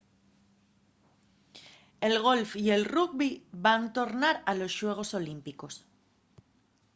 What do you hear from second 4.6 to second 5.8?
xuegos olímpicos